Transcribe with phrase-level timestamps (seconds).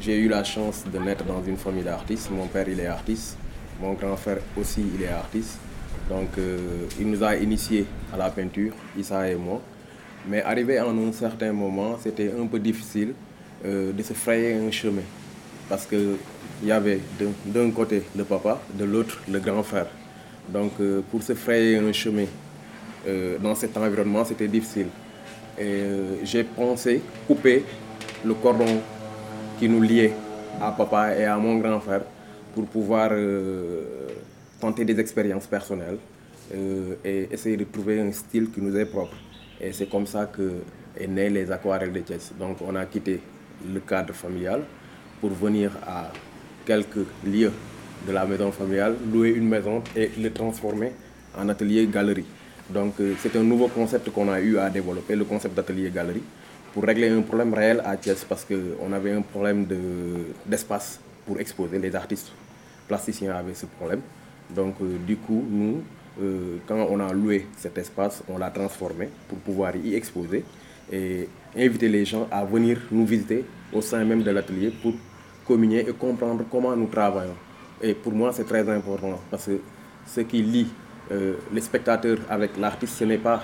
[0.00, 2.30] j'ai eu la chance de naître dans une famille d'artistes.
[2.30, 3.36] Mon père, il est artiste.
[3.80, 5.58] Mon grand frère aussi, il est artiste.
[6.08, 9.60] Donc, euh, il nous a initiés à la peinture, Issa et moi.
[10.28, 13.14] Mais arrivé à un certain moment, c'était un peu difficile
[13.64, 15.02] euh, de se frayer un chemin.
[15.68, 16.16] Parce qu'il
[16.64, 17.00] y avait
[17.46, 19.88] d'un côté le papa, de l'autre le grand frère.
[20.48, 22.26] Donc, euh, pour se frayer un chemin
[23.40, 24.88] dans cet environnement, c'était difficile.
[25.58, 25.80] Et
[26.24, 27.64] j'ai pensé couper
[28.22, 28.82] le cordon
[29.58, 30.12] qui nous liait
[30.60, 32.02] à papa et à mon grand frère
[32.54, 34.08] pour pouvoir euh,
[34.60, 35.98] tenter des expériences personnelles
[36.54, 39.16] euh, et essayer de trouver un style qui nous est propre.
[39.60, 40.62] Et c'est comme ça que
[40.98, 42.32] est né les aquarelles de Thiès.
[42.38, 43.20] Donc on a quitté
[43.72, 44.62] le cadre familial
[45.20, 46.10] pour venir à
[46.64, 47.52] quelques lieux
[48.06, 50.92] de la maison familiale, louer une maison et le transformer
[51.36, 52.26] en atelier-galerie.
[52.70, 56.22] Donc euh, c'est un nouveau concept qu'on a eu à développer, le concept d'atelier-galerie
[56.78, 59.66] pour régler un problème réel à Thiès parce qu'on avait un problème
[60.46, 61.76] d'espace pour exposer.
[61.76, 62.30] Les artistes
[62.86, 64.00] plasticiens avaient ce problème.
[64.48, 65.82] Donc euh, du coup, nous,
[66.22, 70.44] euh, quand on a loué cet espace, on l'a transformé pour pouvoir y exposer
[70.92, 74.92] et inviter les gens à venir nous visiter au sein même de l'atelier pour
[75.48, 77.38] communier et comprendre comment nous travaillons.
[77.82, 79.58] Et pour moi, c'est très important parce que
[80.06, 80.68] ce qui lie
[81.10, 83.42] euh, les spectateurs avec l'artiste, ce n'est pas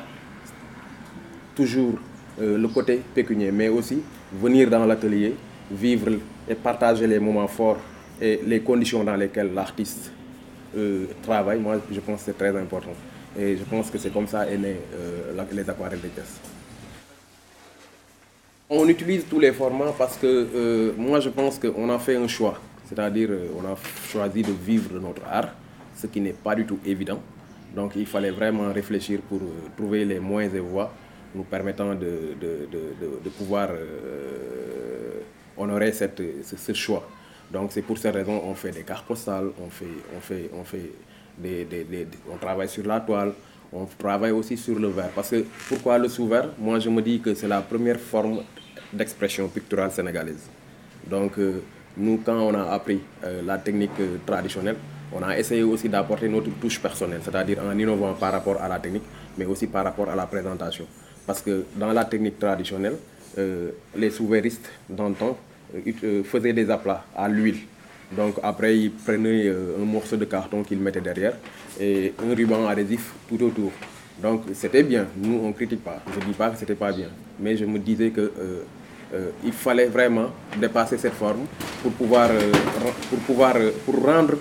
[1.57, 1.95] toujours
[2.41, 5.35] euh, le côté pécunier, mais aussi venir dans l'atelier,
[5.71, 6.11] vivre
[6.49, 7.79] et partager les moments forts
[8.21, 10.11] et les conditions dans lesquelles l'artiste
[10.77, 11.61] euh, travaille.
[11.61, 12.95] Moi, je pense que c'est très important.
[13.39, 16.41] Et je pense que c'est comme ça est né euh, les aquarelles de Thiès.
[18.69, 22.59] On utilise tous les formats parce que moi, je pense qu'on a fait un choix.
[22.89, 23.77] C'est-à-dire, on a
[24.09, 25.51] choisi de vivre notre art,
[25.95, 27.21] ce qui n'est pas du tout évident.
[27.77, 29.41] Donc, il fallait vraiment réfléchir pour
[29.77, 30.93] trouver les moyens et voies
[31.35, 35.21] nous permettant de, de, de, de pouvoir euh,
[35.57, 37.07] honorer cette, ce, choix.
[37.51, 39.85] Donc c'est pour cette raison qu'on fait des cartes postales, on, fait,
[40.17, 40.91] on, fait, on, fait
[41.39, 43.33] des, des, des, on travaille sur la toile,
[43.73, 45.11] on travaille aussi sur le verre.
[45.15, 46.51] Parce que pourquoi le sous-verre?
[46.59, 48.41] Moi je me dis que c'est la première forme
[48.93, 50.49] d'expression picturale sénégalaise.
[51.09, 51.63] Donc euh,
[51.97, 53.91] nous quand on a appris euh, la technique
[54.25, 54.77] traditionnelle,
[55.13, 58.79] on a essayé aussi d'apporter notre touche personnelle, c'est-à-dire en innovant par rapport à la
[58.81, 59.05] technique,
[59.39, 60.87] mais aussi par rapport à la présentation.
[61.27, 62.97] Parce que dans la technique traditionnelle,
[63.39, 65.37] euh, les souvéristes d'antan
[65.75, 67.59] euh, euh, faisaient des aplats à l'huile.
[68.17, 71.33] Donc après, ils prenaient un morceau de carton qu'ils mettaient derrière
[71.81, 73.73] et un ruban adhésif tout autour.
[74.23, 76.01] Donc c'était bien, nous on ne critique pas.
[76.15, 77.09] Je ne dis pas que c'était pas bien,
[77.41, 78.31] mais je me disais que
[79.45, 80.31] il fallait vraiment
[80.61, 81.47] dépasser cette forme
[81.83, 82.29] pour pouvoir,
[83.11, 83.55] pour, pouvoir
[83.85, 84.35] pour rendre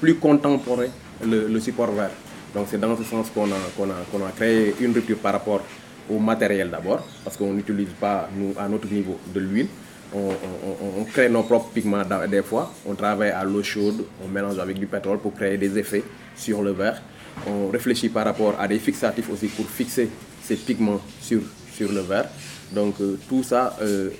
[0.00, 0.88] plus contemporain
[1.26, 2.10] le, support vert.
[2.54, 5.62] Donc c'est dans ce sens qu'on a, qu'on a, a créé une rupture par rapport
[6.10, 9.68] au matériel d'abord, parce qu'on n'utilise pas, nous, à notre niveau, de l'huile.
[10.14, 12.72] On, crée nos propres pigments des fois.
[12.86, 16.04] On travaille à l'eau chaude, on mélange avec du pétrole pour créer des effets
[16.36, 17.02] sur le verre.
[17.46, 20.08] On réfléchit par rapport à des fixatifs aussi pour fixer
[20.42, 21.40] ces pigments sur,
[21.72, 22.28] sur le verre.
[22.72, 24.10] Donc euh, tout ça euh,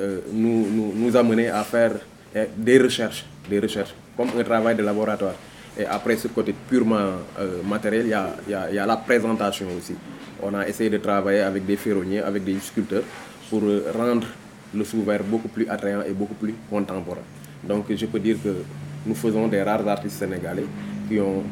[0.00, 1.92] euh, nous, nous, nous, a mené à faire
[2.34, 5.34] eh, des recherches, des recherches, comme un travail de laboratoire.
[5.78, 7.10] Et après ce côté purement
[7.68, 9.94] matériel, il y a, la présentation aussi
[10.44, 13.02] on a essayé de travailler avec des ferronniers, avec des sculpteurs
[13.50, 14.26] pour euh, rendre
[14.74, 17.22] le sous beaucoup plus attrayant et beaucoup plus contemporain.
[17.62, 18.54] Donc je peux dire que
[19.06, 20.64] nous faisons des rares artistes sénégalais
[21.08, 21.42] qui ont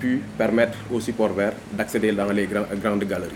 [0.00, 3.32] pu permettre au support vert d'accéder dans les grandes galeries.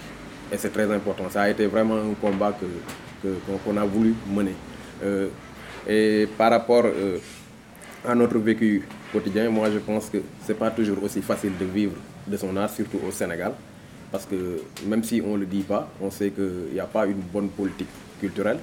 [0.52, 1.24] Et c'est très important.
[1.30, 2.52] Ça a été vraiment un combat
[3.22, 4.54] qu'on que, a voulu mener.
[5.02, 5.28] Euh,
[5.88, 7.18] et par rapport euh,
[8.06, 8.82] à notre vécu
[9.12, 11.94] quotidien, moi je pense que ce n'est pas toujours aussi facile de vivre
[12.26, 13.52] de son art, surtout au Sénégal.
[14.10, 17.06] Parce que même si on ne le dit pas, on sait qu'il n'y a pas
[17.06, 17.88] une bonne politique
[18.20, 18.58] culturelle.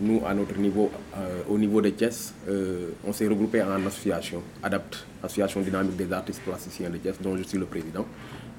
[0.00, 4.42] Nous, à notre niveau, euh, au niveau de Thiès, euh, on s'est regroupé en association,
[4.62, 8.06] ADAPT, Association dynamique des artistes plasticiens de Thiès, dont je suis le président.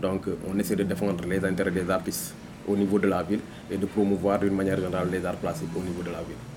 [0.02, 2.34] Donc euh, on essaie de défendre les intérêts des artistes
[2.68, 3.40] au niveau de la ville
[3.72, 6.53] et de promouvoir d'une manière générale les arts plastiques au niveau de la ville.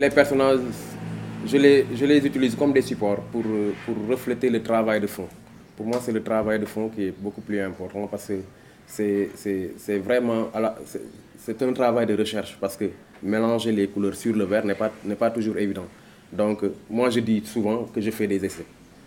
[0.00, 0.60] Les personnages,
[1.44, 3.42] je les, je les utilise comme des supports pour,
[3.84, 5.26] pour refléter le travail de fond.
[5.76, 8.34] Pour moi, c'est le travail de fond qui est beaucoup plus important parce que
[8.86, 10.52] c'est vraiment...
[11.36, 12.84] C'est un travail de recherche parce que
[13.24, 15.86] mélanger les couleurs sur le verre n'est pas, pas toujours évident.
[16.32, 18.66] Donc, moi, je dis souvent que je fais des essais.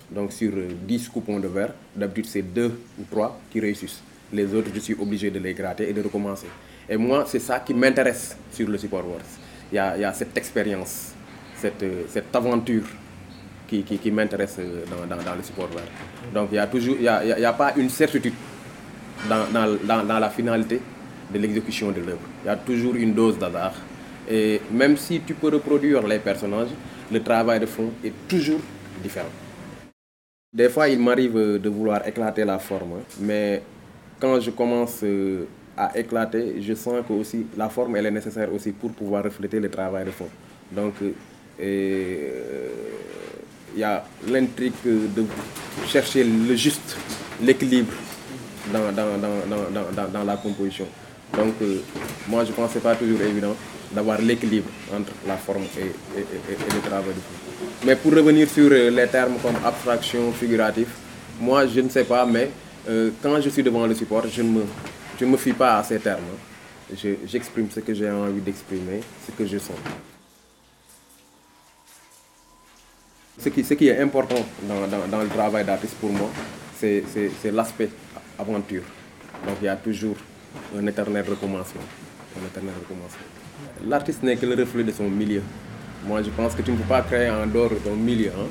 [0.09, 0.51] Donc, sur
[0.85, 2.65] 10 coupons de verre, d'habitude, c'est 2
[2.99, 4.01] ou 3 qui réussissent.
[4.33, 6.47] Les autres, je suis obligé de les gratter et de recommencer.
[6.89, 11.13] Et moi, c'est ça qui m'intéresse sur le support Wars il y a, cette expérience.
[11.55, 12.83] cette, cette aventure
[13.67, 14.59] qui, qui, m'intéresse
[14.89, 15.83] dans, dans, le support vert.
[16.33, 18.33] Donc il n'y a, y a, y a pas une certitude
[19.29, 20.81] dans, dans, la finalité
[21.33, 22.27] de l'exécution de l'œuvre.
[22.43, 23.73] Il y a toujours une dose d'hasard.
[24.29, 26.69] Et même si tu peux reproduire les personnages,
[27.11, 28.59] le travail de fond est toujours
[29.01, 29.29] différent.
[30.53, 33.61] Des fois, il m'arrive de vouloir éclater la forme, mais
[34.19, 35.03] quand je commence
[35.77, 39.59] à éclater, je sens que aussi la forme elle est nécessaire aussi pour pouvoir refléter
[39.59, 40.27] le travail de fond.
[40.71, 40.93] Donc,
[41.59, 42.27] il
[43.77, 45.23] y a l'intrigue de
[45.87, 46.97] chercher le juste,
[47.41, 47.93] l'équilibre
[48.73, 50.85] dans, dans, dans, dans, la composition.
[51.35, 51.81] Donc, euh,
[52.27, 53.55] moi, je pense que ce n'est pas toujours évident
[53.91, 57.65] d'avoir l'équilibre entre la forme et, et, et, le travail du fond.
[57.85, 60.87] Mais pour revenir sur les termes comme abstraction, figuratif,
[61.39, 62.49] moi, je ne sais pas, mais
[62.89, 64.63] euh, quand je suis devant le support, je ne me,
[65.21, 66.33] je ne me fie pas à ces termes.
[67.27, 69.77] J'exprime ce que j'ai envie d'exprimer, ce que je sens.
[73.37, 76.29] Ce qui, est important dans le travail d'artiste pour moi,
[76.75, 77.03] c'est
[77.53, 77.89] l'aspect
[78.39, 78.81] aventure.
[79.45, 80.15] Donc il y a toujours
[80.75, 81.87] un éternel recommencement.
[82.41, 83.29] Un éternel recommencement.
[83.87, 85.43] L'artiste n'est que le reflet de son milieu.
[86.07, 88.29] Moi, je pense que tu ne peux pas créer en dehors de ton milieu.
[88.29, 88.47] Hein.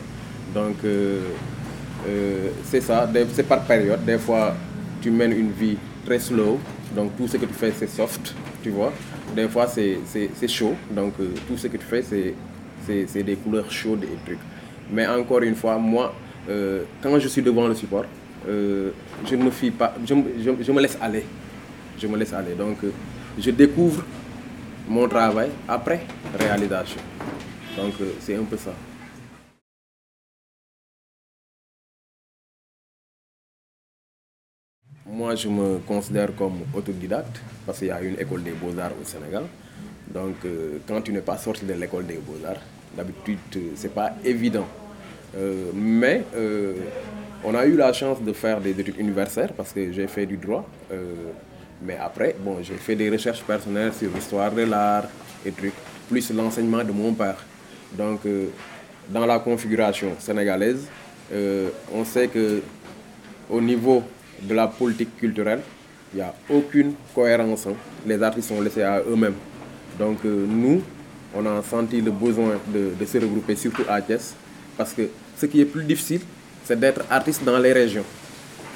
[0.55, 1.21] Donc, euh,
[2.07, 4.05] euh, c'est ça, c'est par période.
[4.05, 4.55] Des fois,
[5.03, 6.59] tu mènes une vie très slow,
[6.95, 8.93] donc tout ce que tu fais, c'est soft, tu vois.
[9.35, 14.05] Des fois, c'est chaud, donc euh, tout ce que tu fais, c'est des couleurs chaudes
[14.05, 14.39] et trucs.
[14.91, 16.15] Mais encore une fois, moi,
[16.49, 18.05] euh, quand je suis devant le support,
[18.49, 18.91] euh,
[19.29, 20.15] je ne me fie pas, je,
[20.63, 21.25] je, me laisse aller.
[22.01, 22.55] Je me laisse aller.
[22.55, 22.79] Donc,
[23.39, 24.03] je découvre
[24.89, 26.01] mon travail après
[26.39, 27.01] réalisation.
[27.77, 28.73] Donc, c'est un peu ça.
[35.13, 39.05] Moi, je me considère comme autodidacte parce qu'il y a une école des beaux-arts au
[39.05, 39.43] Sénégal.
[40.15, 42.61] Donc, euh, quand tu n'es pas sorti de l'école des beaux-arts,
[42.97, 43.39] d'habitude,
[43.75, 44.67] c'est pas évident.
[45.37, 46.75] Euh, mais euh,
[47.45, 50.37] on a eu la chance de faire des études universitaires parce que j'ai fait du
[50.37, 50.65] droit.
[50.93, 51.15] Euh,
[51.83, 55.07] mais après, bon, j'ai fait des recherches personnelles sur l'histoire de l'art
[55.45, 55.75] et trucs,
[56.09, 57.45] plus l'enseignement de mon père.
[57.93, 58.47] Donc, euh,
[59.09, 60.87] dans la configuration sénégalaise,
[61.33, 62.63] euh, on sait que
[63.49, 64.05] au niveau
[64.43, 65.61] de la politique culturelle,
[66.13, 67.67] il n'y a aucune cohérence.
[68.07, 69.35] Les artistes sont laissés à eux-mêmes.
[69.99, 70.83] Donc, euh, nous,
[71.35, 74.35] on a senti le besoin de, de se regrouper, surtout à Thiès,
[74.77, 75.03] parce que
[75.39, 76.21] ce qui est plus difficile,
[76.65, 78.05] c'est d'être artiste dans les régions.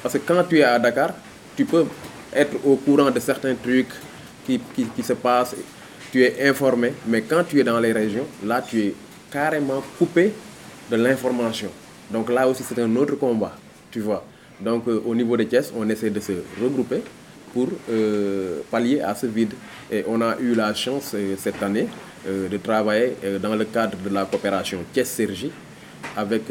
[0.01, 1.11] Parce que quand tu es à Dakar,
[1.55, 1.85] tu peux
[2.33, 3.89] être au courant de certains trucs
[4.45, 5.55] qui, qui, qui, se passent,
[6.11, 8.93] tu es informé, mais quand tu es dans les régions, là tu es
[9.31, 10.33] carrément coupé
[10.91, 11.69] de l'information.
[12.11, 13.55] Donc là aussi c'est un autre combat,
[13.91, 14.23] tu vois.
[14.59, 17.01] Donc euh, au niveau de Thiès, on essaie de se regrouper
[17.53, 19.53] pour euh, pallier à ce vide.
[19.91, 21.87] Et on a eu la chance euh, cette année
[22.27, 25.51] de travailler dans le cadre de la coopération Thiès-Sergi
[26.17, 26.41] avec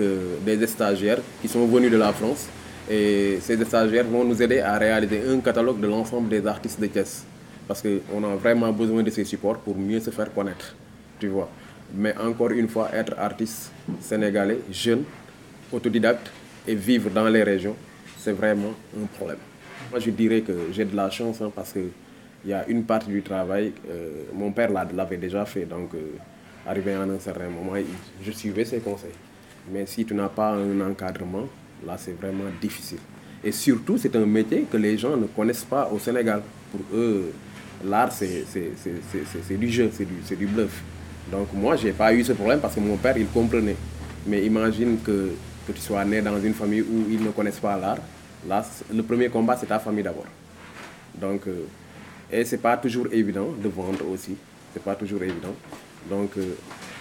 [0.46, 2.46] des stagiaires qui sont venus de la France.
[2.88, 6.86] Et ces stagiaires vont nous aider à réaliser un catalogue de l'ensemble des artistes de
[6.86, 7.24] Thiès.
[7.66, 10.76] Parce qu'on a vraiment besoin de ces supports pour mieux se faire connaître,
[11.18, 11.48] tu vois.
[11.92, 15.02] Mais encore une fois, être artiste sénégalais, jeune,
[15.72, 16.30] autodidacte
[16.68, 17.74] et vivre dans les régions,
[18.24, 19.38] c'est vraiment un problème.
[19.90, 21.90] Moi, je dirais que j'ai de la chance hein, parce qu'il
[22.46, 25.98] y a une partie du travail, euh, mon père l'avait déjà fait, donc euh,
[26.66, 27.72] arrivé à un certain moment,
[28.22, 29.10] je suivais ses conseils.
[29.70, 31.46] Mais si tu n'as pas un encadrement,
[31.86, 32.98] là c'est vraiment difficile.
[33.42, 36.40] Et surtout, c'est un métier que les gens ne connaissent pas au Sénégal.
[36.72, 37.30] Pour eux,
[37.84, 38.44] l'art, c'est
[39.50, 40.82] du jeu, c'est du, du bluff.
[41.30, 43.76] Donc moi, je n'ai pas eu ce problème parce que mon père, il comprenait.
[44.26, 45.32] Mais imagine que,
[45.66, 47.98] que tu sois né dans une famille où ils ne connaissent pas l'art.
[48.48, 50.26] Là, le premier combat, c'est ta famille d'abord.
[51.14, 51.64] Donc, euh,
[52.30, 54.36] et c'est pas toujours évident de vendre aussi.
[54.72, 55.54] C'est pas toujours évident.
[56.10, 56.54] Donc, euh,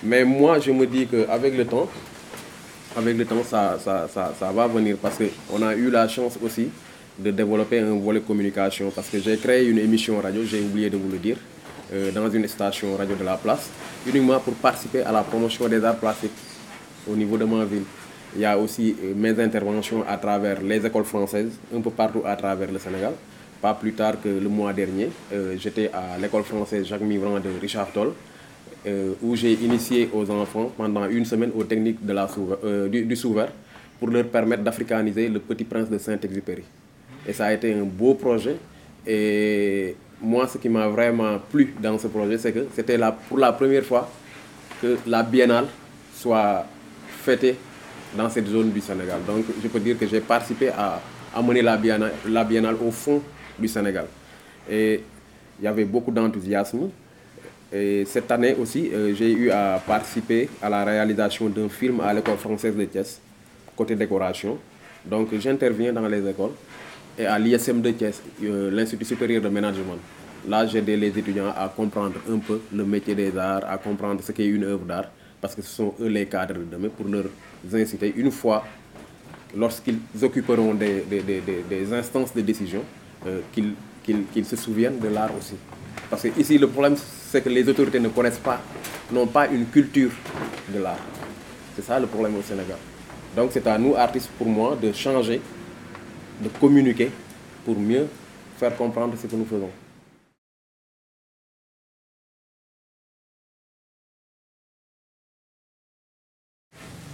[0.04, 1.90] mais moi, je me dis qu'avec le temps,
[2.96, 6.70] avec le temps, ça, ça, ça, va venir parce qu'on a eu la chance aussi
[7.18, 10.98] de développer un volet communication parce que j'ai créé une émission radio, j'ai oublié de
[10.98, 11.38] vous le dire,
[11.94, 13.70] euh, dans une station radio de la place,
[14.08, 16.32] uniquement pour participer à la promotion des arts plastiques
[17.10, 17.84] au niveau de ma ville.
[18.36, 22.22] Il y a aussi euh, mes interventions à travers les écoles françaises, un peu partout
[22.26, 23.14] à travers le Sénégal.
[23.62, 27.50] Pas plus tard que le mois dernier, euh, j'étais à l'école française Jacques Mivran de
[27.62, 28.12] Richard Toll,
[28.88, 32.28] euh, où j'ai initié aux enfants pendant une semaine aux techniques de la
[32.90, 33.50] du, du Souvert
[34.00, 36.64] pour leur permettre d'africaniser le petit prince de Saint-Exupéry.
[37.28, 38.58] Et ça a été un beau projet.
[39.06, 42.98] Et moi, ce qui m'a vraiment plu dans ce projet, c'est que c'était
[43.30, 44.10] pour la première fois
[44.82, 45.68] que la biennale
[46.16, 46.66] soit
[47.24, 47.56] fêtée
[48.18, 49.20] dans cette zone du Sénégal.
[49.28, 51.02] Donc, je peux dire que j'ai participé à,
[51.36, 53.22] à mener la biennale, la biennale au fond
[53.58, 54.06] du Sénégal.
[54.70, 55.02] Et
[55.60, 56.90] il y avait beaucoup d'enthousiasme.
[57.72, 62.14] Et cette année aussi, euh, j'ai eu à participer à la réalisation d'un film à
[62.14, 63.20] l'école française de Thiès,
[63.76, 64.58] côté décoration.
[65.06, 66.52] Donc j'interviens dans les écoles
[67.18, 69.98] et à l'ISM de Thiès, euh, l'Institut supérieur de management.
[70.48, 74.32] Là, j'aide les étudiants à comprendre un peu le métier des arts, à comprendre ce
[74.34, 75.06] qu'est une œuvre d'art,
[75.44, 77.26] parce que ce sont eux les cadres de demain pour leur
[77.74, 78.64] inciter une fois,
[79.54, 82.82] lorsqu'ils occuperont des, instances de décision,
[83.28, 83.74] euh, qu'ils
[84.04, 85.56] qu'ils se souviennent de l'art aussi.
[86.10, 86.96] Parce que ici, le problème,
[87.30, 88.62] c'est que les autorités ne connaissent pas,
[89.12, 90.12] n'ont pas une culture
[90.74, 91.04] de l'art.
[91.76, 92.78] C'est ça le problème au Sénégal.
[93.36, 95.42] Donc c'est à nous, artistes, pour moi, de changer,
[96.42, 97.12] de communiquer
[97.66, 98.08] pour mieux
[98.58, 99.70] faire comprendre ce que nous faisons.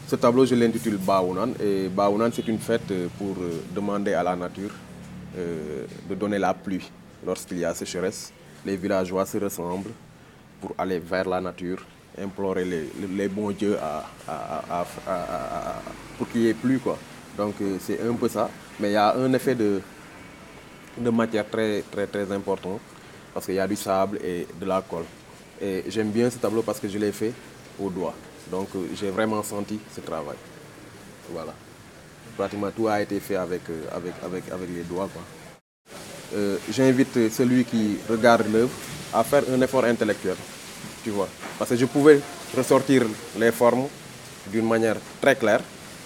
[0.09, 1.49] Ce tableau, je l'intitule Baounan.
[1.63, 4.71] Et Baounan, c'est une fête pour euh, demander à la nature
[5.37, 6.89] euh, de donner la pluie
[7.23, 8.33] lorsqu'il y a sécheresse.
[8.65, 9.91] Les villageois se ressemblent
[10.59, 11.85] pour aller vers la nature,
[12.19, 14.83] implorer les, bons dieux à,
[16.17, 16.79] pour qu'il n'y ait plus.
[16.79, 16.97] Quoi.
[17.37, 18.49] Donc euh, c'est un peu ça.
[18.79, 19.79] Mais il y a un effet de,
[20.97, 22.79] de matière très, très, très important
[23.31, 25.05] parce qu'il y a du sable et de la colle.
[25.61, 27.31] Et j'aime bien ce tableau parce que je l'ai fait
[27.79, 28.15] au doigt.
[28.51, 30.37] Donc euh, j'ai vraiment senti ce travail.
[31.31, 31.53] Voilà.
[32.37, 35.09] Pratiquement tout a été fait avec, euh, avec, avec, avec les doigts.
[36.33, 38.71] Euh, J'invite celui qui regarde l'œuvre
[39.13, 40.35] à faire un effort intellectuel.
[41.03, 41.27] Tu vois.
[41.57, 42.19] Parce que je pouvais
[42.55, 43.03] ressortir
[43.37, 43.87] les formes
[44.47, 45.61] d'une manière très claire,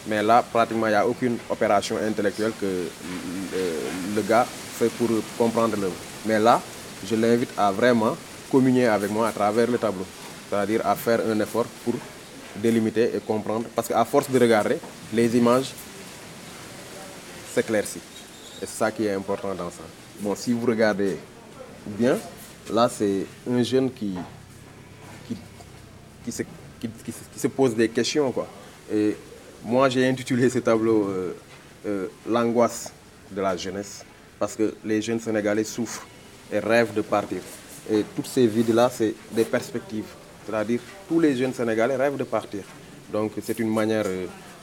[0.07, 5.09] mais là, pratiquement, il n'y a aucune opération intellectuelle que le, le gars fait pour
[5.37, 5.93] comprendre l'œuvre.
[6.25, 6.61] Mais là,
[7.07, 8.17] je l'invite à vraiment
[8.51, 10.05] communier avec moi à travers le tableau.
[10.49, 11.95] C'est-à-dire à faire un effort pour
[12.55, 13.65] délimiter et comprendre.
[13.75, 14.77] Parce qu'à force de regarder,
[15.13, 15.71] les images
[17.53, 18.01] s'éclaircissent.
[18.61, 19.83] Et c'est ça qui est important dans ça.
[20.19, 21.17] Bon, si vous regardez
[21.85, 22.17] bien,
[22.71, 24.15] là c'est un jeune qui,
[25.27, 25.35] qui,
[26.23, 26.43] qui, se,
[26.79, 26.89] qui,
[27.39, 28.31] se, pose des questions.
[28.31, 28.47] Quoi.
[28.91, 29.15] Et
[29.63, 31.35] moi j'ai intitulé ce tableau euh,
[31.85, 32.91] euh, L'angoisse
[33.31, 34.05] de la jeunesse.
[34.39, 36.05] Parce que les jeunes Sénégalais souffrent
[36.51, 37.39] et rêvent de partir.
[37.91, 40.05] Et toutes ces vides-là, c'est des perspectives.
[40.45, 42.63] C'est-à-dire tous les jeunes Sénégalais rêvent de partir.
[43.11, 44.05] Donc c'est une manière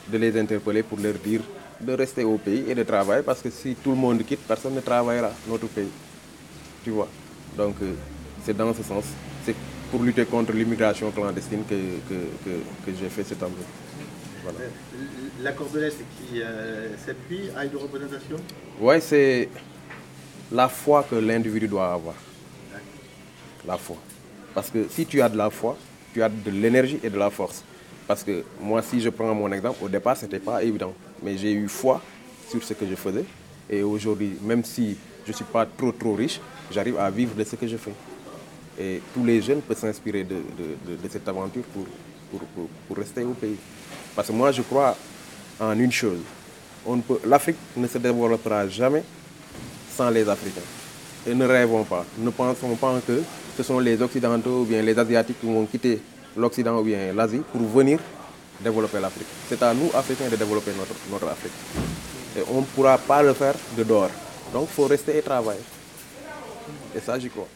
[0.07, 1.41] de les interpeller pour leur dire
[1.79, 4.75] de rester au pays et de travailler parce que si tout le monde quitte, personne
[4.75, 5.89] ne travaillera notre pays.
[6.83, 7.07] Tu vois?
[7.57, 7.75] Donc
[8.45, 9.05] c'est dans ce sens.
[9.45, 9.55] C'est
[9.89, 11.75] pour lutter contre l'immigration clandestine que,
[12.07, 12.51] que, que,
[12.85, 13.57] que j'ai fait ce tableau.
[14.43, 14.59] Voilà.
[15.41, 18.37] L'accord de l'Est qui euh, s'appuie à une représentation?
[18.79, 19.49] Oui, c'est
[20.51, 22.15] la foi que l'individu doit avoir.
[23.67, 23.97] La foi.
[24.53, 25.77] Parce que si tu as de la foi,
[26.13, 27.63] tu as de l'énergie et de la force.
[28.07, 30.93] Parce que moi, si je prends mon exemple, au départ, ce n'était pas évident.
[31.23, 32.01] Mais j'ai eu foi
[32.49, 33.23] sur ce que je faisais.
[33.69, 36.39] Et aujourd'hui, même si je ne suis pas trop, trop riche,
[36.71, 37.93] j'arrive à vivre de ce que je fais.
[38.79, 40.37] Et tous les jeunes peuvent s'inspirer de,
[41.09, 41.85] cette aventure pour,
[42.31, 43.57] pour, pour, pour, rester au pays.
[44.15, 44.97] Parce que moi, je crois
[45.59, 46.19] en une chose.
[47.25, 49.03] L'Afrique ne se développera jamais
[49.95, 50.61] sans les Africains.
[51.27, 52.05] Et ne rêvons pas.
[52.17, 53.21] Ne pensons pas que
[53.55, 56.01] ce sont les Occidentaux ou bien les Asiatiques qui vont quitter
[56.35, 57.99] l'Occident ou bien l'Asie pour venir
[58.59, 59.27] développer l'Afrique.
[59.49, 60.71] C'est à nous, Africains, de développer
[61.09, 61.51] notre, Afrique.
[62.37, 64.09] Et on ne pourra pas le faire de dehors.
[64.53, 65.61] Donc il faut rester et travailler.
[66.95, 67.47] Et ça, j'y crois.